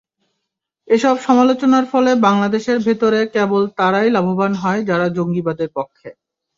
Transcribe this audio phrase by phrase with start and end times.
[0.87, 6.09] এসব সমালোচনার ফলে বাংলাদেশের ভেতরে কেবল তারাই লাভবান হয়, যারা জঙ্গিবাদের পক্ষে।